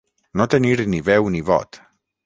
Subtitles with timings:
[0.41, 1.81] No tenir ni veu ni vot.